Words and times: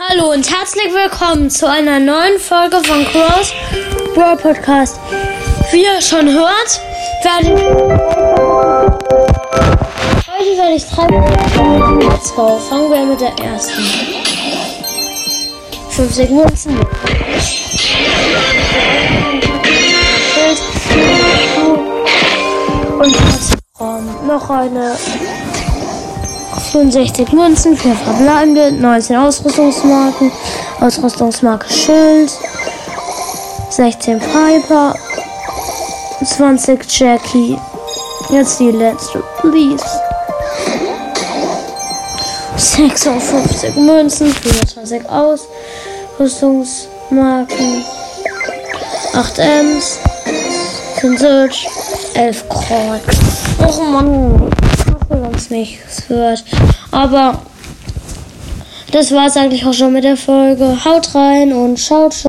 Hallo 0.00 0.30
und 0.30 0.48
herzlich 0.48 0.92
willkommen 0.94 1.50
zu 1.50 1.68
einer 1.68 1.98
neuen 1.98 2.38
Folge 2.38 2.76
von 2.84 3.04
Cross 3.06 3.52
World 4.14 4.40
Podcast. 4.40 5.00
Wie 5.72 5.82
ihr 5.82 6.00
schon 6.00 6.28
hört, 6.28 6.80
werde 7.24 7.52
ich 7.52 7.60
heute 10.28 10.56
werde 10.56 10.76
ich 10.76 10.86
drei 10.86 11.08
Let's 12.06 12.32
go. 12.32 12.58
Fangen 12.58 12.92
wir 12.92 13.06
mit 13.06 13.20
der 13.20 13.36
ersten. 13.44 13.82
50 15.90 16.30
Münzen. 16.30 16.78
Und 23.78 24.26
noch 24.28 24.48
eine 24.48 24.96
65 26.58 27.32
Münzen, 27.32 27.76
4 27.76 27.94
verbleibende, 27.94 28.72
19 28.72 29.16
Ausrüstungsmarken, 29.16 30.32
Ausrüstungsmarke 30.80 31.72
Schild, 31.72 32.32
16 33.70 34.18
Piper, 34.18 34.94
20 36.24 36.98
Jackie. 36.98 37.56
Jetzt 38.30 38.58
die 38.60 38.72
letzte, 38.72 39.22
please. 39.40 39.84
56 42.56 43.76
Münzen, 43.76 44.34
24 44.34 45.02
Ausrüstungsmarken, 45.08 47.84
8 49.14 49.38
Ms, 49.38 50.00
10 51.00 51.18
Search, 51.18 51.68
11 52.14 52.48
Kreuz. 52.48 53.02
Oh 53.66 53.82
Mann. 53.82 54.50
uns 55.10 55.27
nichts 55.58 56.08
hört. 56.08 56.44
Aber 56.90 57.42
das 58.92 59.12
war 59.12 59.26
es 59.26 59.36
eigentlich 59.36 59.66
auch 59.66 59.74
schon 59.74 59.92
mit 59.92 60.04
der 60.04 60.16
Folge. 60.16 60.84
Haut 60.84 61.14
rein 61.14 61.52
und 61.52 61.78
schaut 61.78 62.14
schon. 62.14 62.26